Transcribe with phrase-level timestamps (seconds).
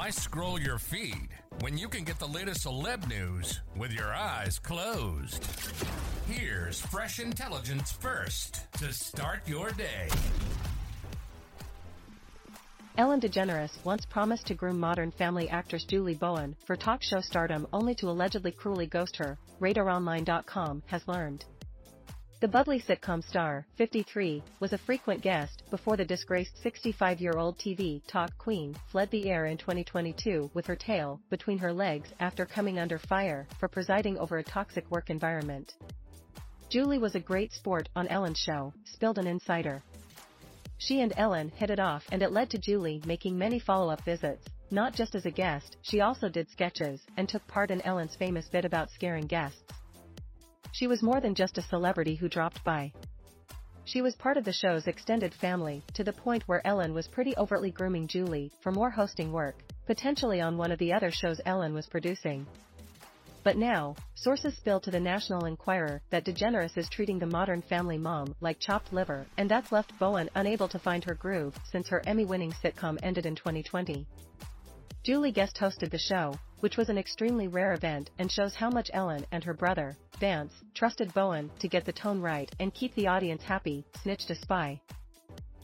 [0.00, 1.28] Why scroll your feed
[1.60, 5.44] when you can get the latest celeb news with your eyes closed?
[6.26, 10.08] Here's fresh intelligence first to start your day.
[12.96, 17.66] Ellen DeGeneres once promised to groom Modern Family actress Julie Bowen for talk show stardom
[17.70, 21.44] only to allegedly cruelly ghost her, RadarOnline.com has learned.
[22.40, 28.30] The bubbly sitcom star, 53, was a frequent guest before the disgraced 65-year-old TV talk
[28.38, 32.98] queen fled the air in 2022 with her tail between her legs after coming under
[32.98, 35.74] fire for presiding over a toxic work environment.
[36.70, 39.82] Julie was a great sport on Ellen's show, spilled an insider.
[40.78, 44.46] She and Ellen hit it off and it led to Julie making many follow-up visits,
[44.70, 48.48] not just as a guest, she also did sketches and took part in Ellen's famous
[48.48, 49.60] bit about scaring guests.
[50.72, 52.92] She was more than just a celebrity who dropped by.
[53.84, 57.36] She was part of the show's extended family, to the point where Ellen was pretty
[57.36, 61.74] overtly grooming Julie for more hosting work, potentially on one of the other shows Ellen
[61.74, 62.46] was producing.
[63.42, 67.96] But now, sources spill to the National Enquirer that DeGeneres is treating the modern family
[67.96, 72.02] mom like chopped liver, and that's left Bowen unable to find her groove since her
[72.06, 74.06] Emmy-winning sitcom ended in 2020.
[75.02, 78.90] Julie guest hosted the show, which was an extremely rare event and shows how much
[78.92, 83.06] Ellen and her brother, Vance, trusted Bowen to get the tone right and keep the
[83.06, 84.78] audience happy, snitched a spy.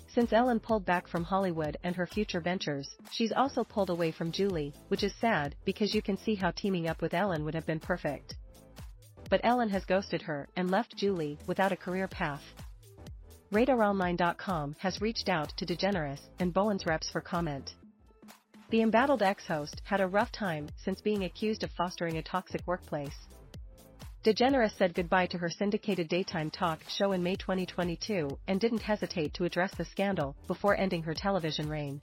[0.09, 4.33] Since Ellen pulled back from Hollywood and her future ventures, she's also pulled away from
[4.33, 7.67] Julie, which is sad because you can see how teaming up with Ellen would have
[7.67, 8.35] been perfect.
[9.29, 12.43] But Ellen has ghosted her and left Julie without a career path.
[13.53, 17.75] RadarOnline.com has reached out to DeGeneres and Bowen's reps for comment.
[18.71, 23.29] The embattled ex-host had a rough time since being accused of fostering a toxic workplace.
[24.27, 29.33] DeGeneres said goodbye to her syndicated daytime talk show in May 2022 and didn't hesitate
[29.35, 32.01] to address the scandal before ending her television reign.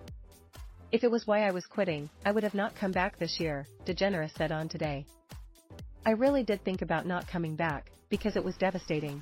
[0.93, 3.67] If it was why I was quitting, I would have not come back this year,
[3.85, 5.05] DeGeneres said on Today.
[6.05, 9.21] I really did think about not coming back, because it was devastating.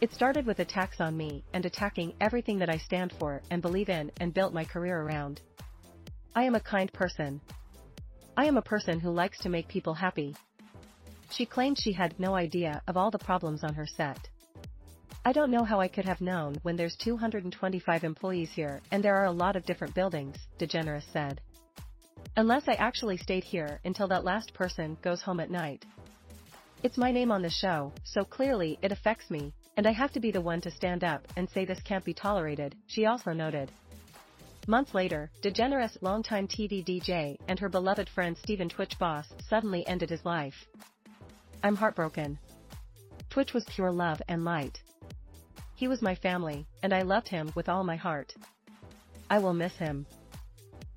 [0.00, 3.88] It started with attacks on me and attacking everything that I stand for and believe
[3.88, 5.40] in and built my career around.
[6.36, 7.40] I am a kind person.
[8.36, 10.36] I am a person who likes to make people happy.
[11.30, 14.28] She claimed she had no idea of all the problems on her set.
[15.24, 19.16] I don't know how I could have known when there's 225 employees here and there
[19.16, 21.40] are a lot of different buildings, DeGeneres said.
[22.36, 25.84] Unless I actually stayed here until that last person goes home at night.
[26.82, 30.20] It's my name on the show, so clearly it affects me, and I have to
[30.20, 33.72] be the one to stand up and say this can't be tolerated, she also noted.
[34.68, 40.10] Months later, DeGeneres' longtime TV DJ and her beloved friend Stephen Twitch Boss suddenly ended
[40.10, 40.66] his life.
[41.62, 42.38] I'm heartbroken.
[43.30, 44.80] Twitch was pure love and light.
[45.74, 48.34] He was my family, and I loved him with all my heart.
[49.28, 50.06] I will miss him.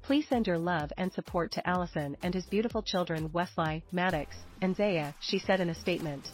[0.02, 4.76] Please send your love and support to Allison and his beautiful children Weslie, Maddox, and
[4.76, 6.30] Zaia, she said in a statement.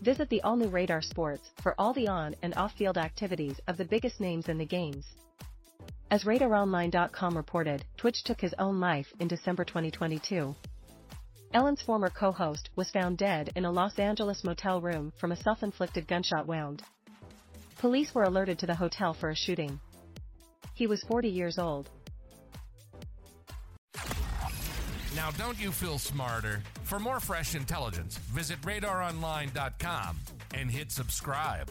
[0.00, 4.20] Visit the all-new Radar Sports for all the on and off-field activities of the biggest
[4.20, 5.06] names in the games.
[6.10, 10.54] As RadarOnline.com reported, Twitch took his own life in December 2022.
[11.54, 16.08] Ellen's former co-host was found dead in a Los Angeles motel room from a self-inflicted
[16.08, 16.82] gunshot wound.
[17.78, 19.78] Police were alerted to the hotel for a shooting.
[20.74, 21.90] He was 40 years old.
[25.14, 26.62] Now, don't you feel smarter?
[26.84, 30.18] For more fresh intelligence, visit radaronline.com
[30.54, 31.70] and hit subscribe.